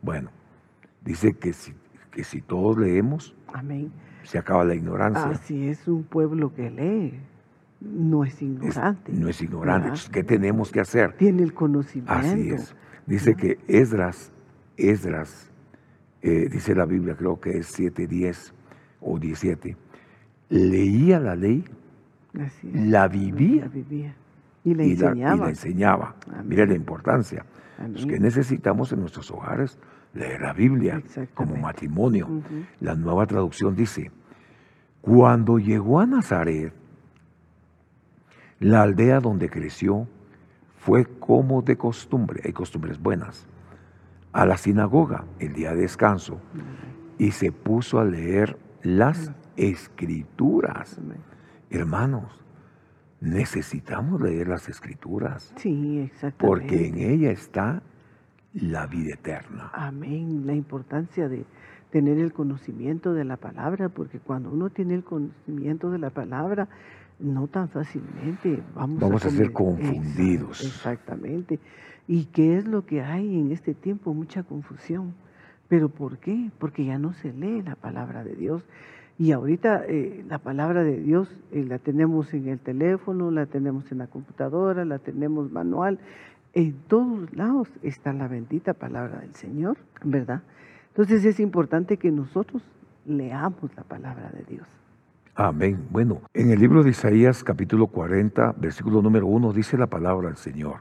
[0.03, 0.31] Bueno,
[1.05, 1.72] dice que si,
[2.11, 3.92] que si todos leemos, Amén.
[4.22, 5.27] se acaba la ignorancia.
[5.27, 7.20] Así es un pueblo que lee.
[7.81, 9.12] No es ignorante.
[9.12, 10.01] no es ignorante.
[10.11, 11.12] ¿Qué tenemos que hacer?
[11.16, 12.12] Tiene el conocimiento.
[12.12, 12.75] Así es.
[13.05, 14.33] Dice que Esdras,
[14.77, 15.51] Esdras,
[16.22, 18.55] eh, dice la Biblia, creo que es 7, 10
[19.01, 19.77] o 17,
[20.49, 21.64] leía la ley,
[22.72, 24.16] la vivía, la vivía
[24.66, 25.48] y la enseñaba.
[25.48, 26.14] enseñaba.
[26.44, 27.44] Mire la importancia.
[27.79, 29.79] que necesitamos en nuestros hogares
[30.12, 31.00] leer la Biblia
[31.35, 32.42] como matrimonio.
[32.81, 34.11] La nueva traducción dice,
[35.00, 36.72] cuando llegó a Nazaret,
[38.59, 40.09] la aldea donde creció
[40.79, 43.46] fue como de costumbre, hay costumbres buenas,
[44.33, 46.40] a la sinagoga el día de descanso
[47.18, 50.98] y se puso a leer las escrituras.
[51.70, 52.45] Hermanos,
[53.20, 55.52] necesitamos leer las escrituras.
[55.57, 56.46] Sí, exactamente.
[56.46, 57.83] Porque en ella está
[58.55, 59.70] la vida eterna.
[59.72, 60.46] Amén.
[60.46, 61.44] La importancia de
[61.90, 66.68] tener el conocimiento de la palabra, porque cuando uno tiene el conocimiento de la palabra,
[67.18, 70.64] no tan fácilmente vamos, vamos a, ser confundidos.
[70.64, 71.59] Exactamente.
[72.09, 74.14] ¿Y qué es lo que hay en este tiempo?
[74.14, 75.14] Mucha confusión.
[75.68, 76.50] ¿Pero por qué?
[76.59, 78.62] Porque ya no se lee la palabra de Dios.
[79.18, 83.90] Y ahorita eh, la palabra de Dios eh, la tenemos en el teléfono, la tenemos
[83.90, 85.98] en la computadora, la tenemos manual.
[86.52, 90.42] En todos lados está la bendita palabra del Señor, ¿verdad?
[90.88, 92.62] Entonces es importante que nosotros
[93.07, 94.66] leamos la palabra de Dios.
[95.35, 95.87] Amén.
[95.90, 100.38] Bueno, en el libro de Isaías capítulo 40, versículo número 1, dice la palabra del
[100.38, 100.76] Señor.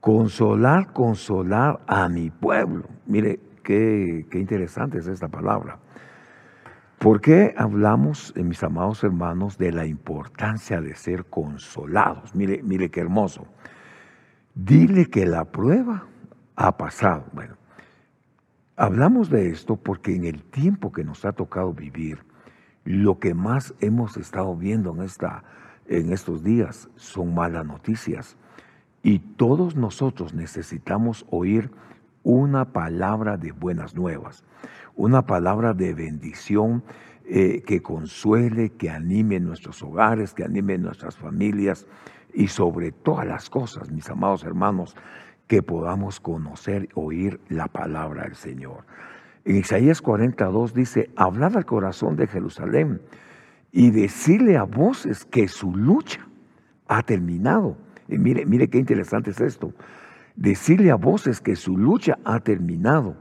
[0.00, 2.84] Consolar, consolar a mi pueblo.
[3.06, 5.78] Mire, qué, qué interesante es esta palabra.
[7.00, 12.34] ¿Por qué hablamos, eh, mis amados hermanos, de la importancia de ser consolados?
[12.34, 13.46] Mire, mire qué hermoso.
[14.54, 16.04] Dile que la prueba
[16.56, 17.24] ha pasado.
[17.32, 17.56] Bueno,
[18.76, 22.18] hablamos de esto porque en el tiempo que nos ha tocado vivir,
[22.84, 25.42] lo que más hemos estado viendo en, esta,
[25.88, 28.36] en estos días son malas noticias.
[29.02, 31.70] Y todos nosotros necesitamos oír
[32.22, 34.44] una palabra de buenas nuevas
[35.00, 36.82] una palabra de bendición
[37.24, 41.86] eh, que consuele, que anime nuestros hogares, que anime nuestras familias
[42.34, 44.94] y sobre todas las cosas, mis amados hermanos,
[45.46, 48.84] que podamos conocer, oír la palabra del Señor.
[49.46, 53.00] En Isaías 42 dice, hablad al corazón de Jerusalén
[53.72, 56.20] y decirle a voces que su lucha
[56.88, 57.76] ha terminado.
[58.06, 59.72] Y mire, mire qué interesante es esto.
[60.36, 63.16] Decirle a voces que su lucha ha terminado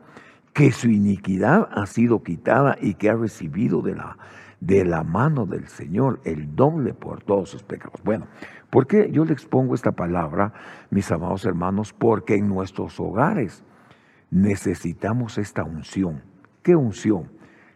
[0.54, 4.18] que su iniquidad ha sido quitada y que ha recibido de la,
[4.60, 8.02] de la mano del Señor el doble por todos sus pecados.
[8.04, 8.28] Bueno,
[8.70, 10.54] ¿por qué yo le expongo esta palabra,
[10.90, 11.94] mis amados hermanos?
[11.94, 13.64] Porque en nuestros hogares
[14.32, 16.24] necesitamos esta unción.
[16.64, 17.30] ¿Qué unción?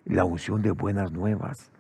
[0.06, 1.72] la unción de buenas nuevas,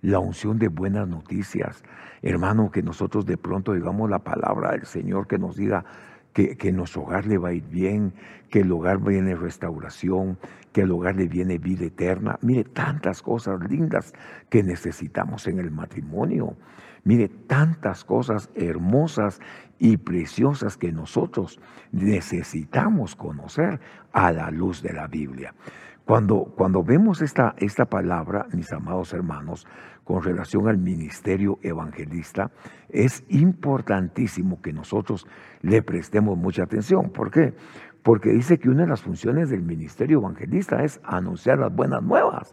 [0.00, 1.82] la unción de buenas noticias.
[2.22, 5.84] Hermano, que nosotros de pronto digamos la palabra del Señor que nos diga
[6.32, 8.14] que, que nuestro hogar le va a ir bien,
[8.50, 10.38] que el hogar viene restauración,
[10.72, 12.38] que el hogar le viene vida eterna.
[12.42, 14.12] Mire, tantas cosas lindas
[14.50, 16.56] que necesitamos en el matrimonio.
[17.04, 19.40] Mire, tantas cosas hermosas
[19.78, 23.80] y preciosas que nosotros necesitamos conocer
[24.12, 25.54] a la luz de la Biblia.
[26.04, 29.66] Cuando, cuando vemos esta, esta palabra, mis amados hermanos,
[30.04, 32.50] con relación al ministerio evangelista,
[32.88, 35.26] es importantísimo que nosotros
[35.60, 37.10] le prestemos mucha atención.
[37.10, 37.54] ¿Por qué?
[38.02, 42.52] Porque dice que una de las funciones del ministerio evangelista es anunciar las buenas nuevas.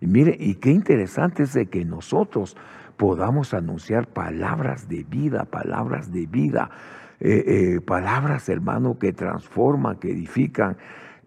[0.00, 2.56] Y mire, y qué interesante es de que nosotros
[2.96, 6.70] podamos anunciar palabras de vida, palabras de vida,
[7.20, 10.76] eh, eh, palabras, hermano, que transforman, que edifican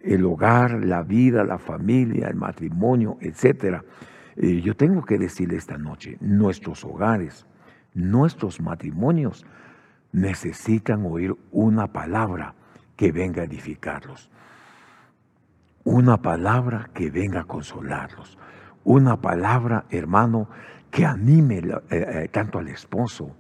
[0.07, 3.81] el hogar, la vida, la familia, el matrimonio, etc.
[4.35, 7.45] Eh, yo tengo que decirle esta noche, nuestros hogares,
[7.93, 9.45] nuestros matrimonios
[10.11, 12.55] necesitan oír una palabra
[12.95, 14.29] que venga a edificarlos.
[15.83, 18.37] Una palabra que venga a consolarlos.
[18.83, 20.49] Una palabra, hermano,
[20.89, 23.35] que anime eh, eh, tanto al esposo,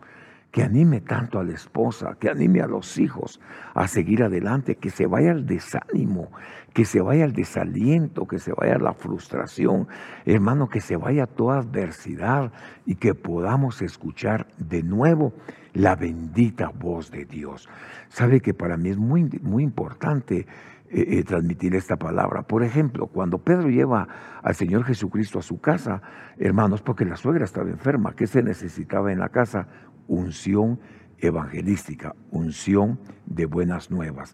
[0.57, 3.39] que anime tanto a la esposa, que anime a los hijos
[3.75, 6.31] a seguir adelante, que se vaya el desánimo,
[6.73, 9.87] que se vaya el desaliento, que se vaya la frustración,
[10.25, 12.51] hermano, que se vaya toda adversidad
[12.87, 15.31] y que podamos escuchar de nuevo
[15.75, 17.69] la bendita voz de Dios.
[18.09, 20.47] Sabe que para mí es muy, muy importante
[20.89, 22.41] eh, eh, transmitir esta palabra.
[22.41, 24.07] Por ejemplo, cuando Pedro lleva
[24.41, 26.01] al Señor Jesucristo a su casa,
[26.39, 29.67] hermanos, porque la suegra estaba enferma, ¿qué se necesitaba en la casa?
[30.07, 30.79] Unción
[31.19, 34.33] evangelística, unción de buenas nuevas.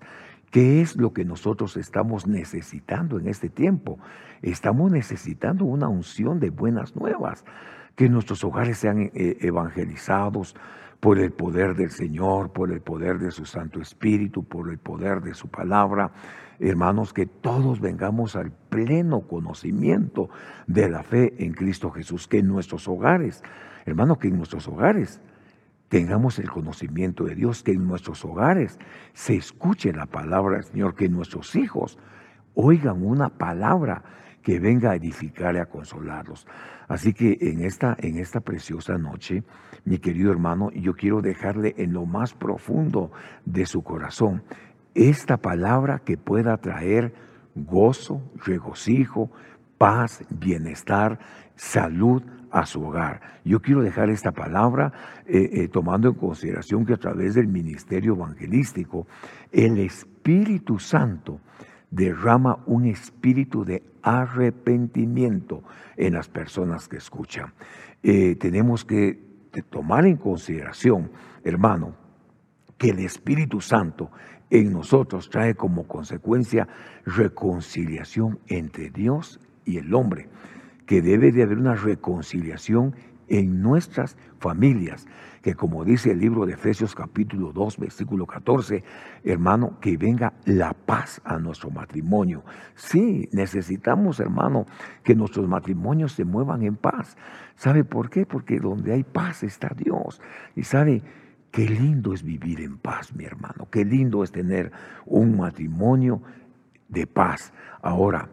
[0.52, 3.98] ¿Qué es lo que nosotros estamos necesitando en este tiempo?
[4.42, 7.44] Estamos necesitando una unción de buenas nuevas,
[7.96, 10.56] que nuestros hogares sean eh, evangelizados,
[11.04, 15.20] por el poder del Señor, por el poder de su Santo Espíritu, por el poder
[15.20, 16.14] de su palabra.
[16.62, 20.30] Hermanos, que todos vengamos al pleno conocimiento
[20.66, 23.44] de la fe en Cristo Jesús, que en nuestros hogares,
[23.86, 25.20] hermano, que en nuestros hogares
[25.94, 28.80] tengamos el conocimiento de Dios, que en nuestros hogares
[29.14, 32.00] se escuche la palabra del Señor, que nuestros hijos
[32.56, 34.04] oigan una palabra
[34.42, 36.48] que venga a edificar y a consolarlos.
[36.88, 39.44] Así que en esta, en esta preciosa noche,
[39.86, 43.12] mi querido hermano, yo quiero dejarle en lo más profundo
[43.46, 44.42] de su corazón
[44.96, 47.14] esta palabra que pueda traer
[47.54, 49.30] gozo, regocijo,
[49.78, 51.20] paz, bienestar,
[51.56, 53.20] salud a su hogar.
[53.44, 54.94] Yo quiero dejar esta palabra
[55.26, 59.08] eh, eh, tomando en consideración que a través del ministerio evangelístico,
[59.52, 61.40] el Espíritu Santo
[61.90, 65.64] derrama un espíritu de arrepentimiento
[65.98, 67.54] en las personas que escuchan.
[68.04, 69.20] Eh, tenemos que
[69.70, 71.12] tomar en consideración,
[71.44, 71.96] hermano,
[72.78, 74.12] que el Espíritu Santo
[74.50, 76.68] en nosotros trae como consecuencia
[77.06, 80.30] reconciliación entre Dios y el hombre,
[80.86, 82.96] que debe de haber una reconciliación
[83.28, 85.08] en nuestras familias,
[85.42, 88.84] que como dice el libro de Efesios capítulo 2, versículo 14,
[89.24, 92.44] hermano, que venga la paz a nuestro matrimonio.
[92.76, 94.66] Sí, necesitamos, hermano,
[95.04, 97.18] que nuestros matrimonios se muevan en paz.
[97.56, 98.26] ¿Sabe por qué?
[98.26, 100.22] Porque donde hay paz está Dios.
[100.56, 101.02] Y sabe,
[101.52, 103.68] qué lindo es vivir en paz, mi hermano.
[103.70, 104.72] Qué lindo es tener
[105.06, 106.22] un matrimonio
[106.88, 107.54] de paz.
[107.82, 108.30] Ahora,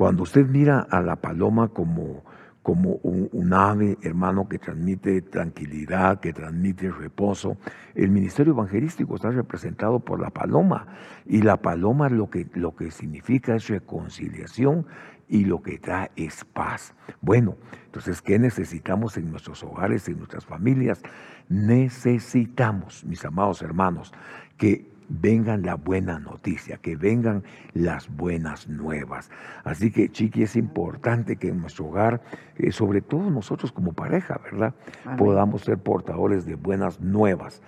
[0.00, 2.24] cuando usted mira a la paloma como
[2.62, 7.56] como un, ave, hermano, que transmite tranquilidad, que transmite reposo.
[7.94, 10.86] El ministerio evangelístico está representado por la paloma
[11.26, 14.86] y la paloma lo que, lo que significa es reconciliación
[15.28, 16.94] y lo que trae es paz.
[17.20, 21.02] Bueno, entonces, ¿qué necesitamos en nuestros hogares, en nuestras familias?
[21.48, 24.12] Necesitamos, mis amados hermanos,
[24.58, 27.42] que vengan la buena noticia, que vengan
[27.74, 29.30] las buenas nuevas.
[29.64, 32.22] Así que, Chiqui, es importante que en nuestro hogar,
[32.56, 34.74] eh, sobre todo nosotros como pareja, ¿verdad?
[35.18, 37.60] Podamos ser portadores de buenas nuevas,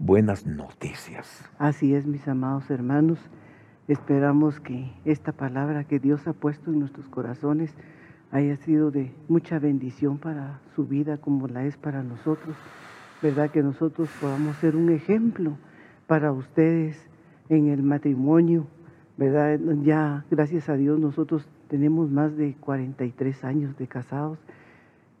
[0.00, 1.42] buenas noticias.
[1.58, 3.18] Así es, mis amados hermanos.
[3.88, 7.74] Esperamos que esta palabra que Dios ha puesto en nuestros corazones
[8.30, 12.54] haya sido de mucha bendición para su vida como la es para nosotros.
[13.22, 13.50] ¿Verdad?
[13.50, 15.58] Que nosotros podamos ser un ejemplo
[16.10, 17.08] para ustedes
[17.48, 18.66] en el matrimonio,
[19.16, 19.60] ¿verdad?
[19.84, 24.40] Ya, gracias a Dios, nosotros tenemos más de 43 años de casados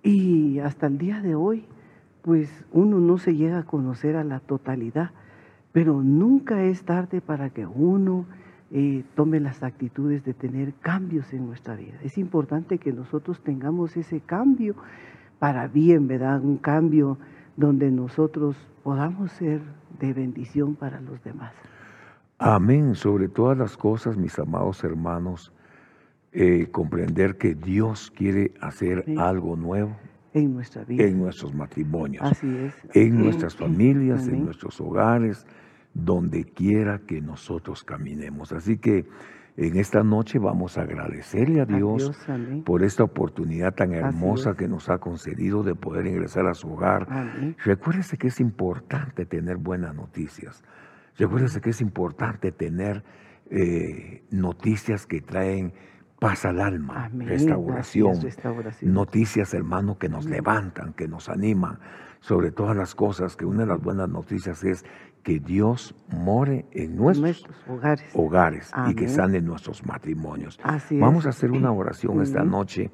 [0.02, 1.64] y hasta el día de hoy,
[2.22, 5.12] pues uno no se llega a conocer a la totalidad,
[5.70, 8.24] pero nunca es tarde para que uno
[8.72, 12.00] eh, tome las actitudes de tener cambios en nuestra vida.
[12.02, 14.74] Es importante que nosotros tengamos ese cambio
[15.38, 16.42] para bien, ¿verdad?
[16.42, 17.16] Un cambio
[17.56, 19.60] donde nosotros podamos ser
[20.00, 21.52] de bendición para los demás.
[22.38, 22.94] Amén.
[22.94, 25.52] Sobre todas las cosas, mis amados hermanos,
[26.32, 29.96] eh, comprender que Dios quiere hacer algo nuevo
[30.32, 32.74] en nuestra vida, en nuestros matrimonios, Así es.
[32.94, 35.46] en nuestras familias, en nuestros hogares,
[35.92, 38.52] donde quiera que nosotros caminemos.
[38.52, 39.06] Así que
[39.60, 42.10] en esta noche vamos a agradecerle a Dios,
[42.64, 47.06] por esta oportunidad tan hermosa que nos ha concedido de poder ingresar a su hogar.
[47.62, 50.64] Recuérdese que es importante tener buenas noticias.
[51.18, 53.04] Recuérdese que es importante tener
[53.50, 55.74] eh, noticias que traen
[56.18, 58.18] paz al alma, restauración,
[58.80, 61.78] noticias, hermano, que nos levantan, que nos animan.
[62.20, 64.84] Sobre todas las cosas, que una de las buenas noticias es
[65.22, 67.44] que Dios more en nuestros,
[68.14, 70.58] hogares, y que sane nuestros matrimonios.
[70.92, 72.90] Vamos a hacer una oración esta noche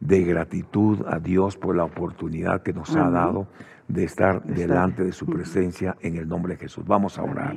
[0.00, 3.48] de gratitud a Dios por la oportunidad que nos ha dado
[3.88, 6.84] de estar delante de su presencia en el nombre de Jesús.
[6.86, 7.56] Vamos a orar.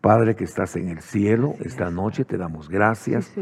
[0.00, 3.32] Padre que estás en el cielo, esta noche te damos gracias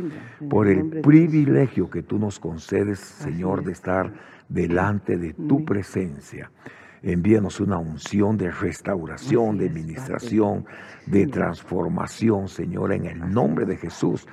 [0.49, 4.13] por el privilegio que tú nos concedes, Señor, de estar
[4.49, 6.51] delante de tu presencia.
[7.03, 10.67] Envíanos una unción de restauración, de administración,
[11.07, 14.27] de transformación, Señor, en el nombre de Jesús.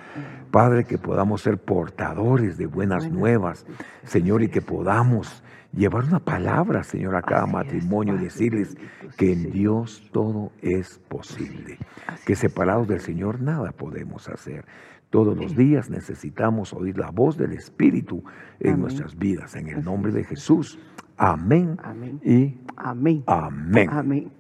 [0.52, 3.66] Padre, que podamos ser portadores de buenas nuevas,
[4.04, 5.44] Señor, y que podamos
[5.74, 8.78] llevar una palabra, Señor, a cada matrimonio y decirles
[9.18, 11.78] que en Dios todo es posible,
[12.26, 14.66] que separados del Señor nada podemos hacer.
[15.10, 18.24] Todos los días necesitamos oír la voz del Espíritu
[18.60, 20.78] en nuestras vidas, en el nombre de Jesús.
[21.20, 21.78] Amén.
[22.24, 23.24] Y amén.
[23.28, 23.90] Amén.
[23.92, 24.32] Amén.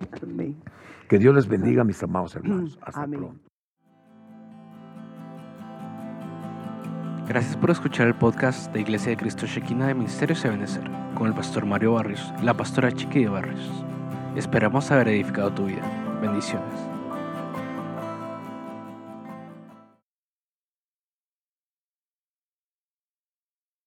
[1.10, 2.80] Que Dios les bendiga, mis amados hermanos.
[2.82, 3.50] Hasta pronto.
[7.28, 11.28] Gracias por escuchar el podcast de Iglesia de Cristo Shekinah de Ministerios de Benecer con
[11.28, 13.86] el pastor Mario Barrios y la pastora Chiqui de Barrios.
[14.36, 15.84] Esperamos haber edificado tu vida.
[16.22, 16.89] Bendiciones.